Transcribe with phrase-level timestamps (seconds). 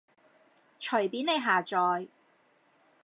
[0.79, 2.07] 隨便你下載